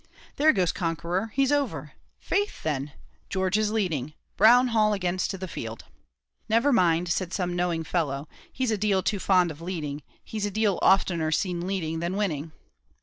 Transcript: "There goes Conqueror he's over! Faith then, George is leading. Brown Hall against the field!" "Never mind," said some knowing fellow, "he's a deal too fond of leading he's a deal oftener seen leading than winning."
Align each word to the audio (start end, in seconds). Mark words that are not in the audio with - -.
"There 0.37 0.51
goes 0.51 0.71
Conqueror 0.71 1.27
he's 1.35 1.51
over! 1.51 1.93
Faith 2.17 2.63
then, 2.63 2.93
George 3.29 3.55
is 3.55 3.69
leading. 3.69 4.15
Brown 4.35 4.69
Hall 4.69 4.93
against 4.93 5.39
the 5.39 5.47
field!" 5.47 5.85
"Never 6.49 6.73
mind," 6.73 7.07
said 7.09 7.31
some 7.31 7.55
knowing 7.55 7.83
fellow, 7.83 8.27
"he's 8.51 8.71
a 8.71 8.79
deal 8.79 9.03
too 9.03 9.19
fond 9.19 9.51
of 9.51 9.61
leading 9.61 10.01
he's 10.23 10.47
a 10.47 10.49
deal 10.49 10.79
oftener 10.81 11.29
seen 11.31 11.67
leading 11.67 11.99
than 11.99 12.17
winning." 12.17 12.51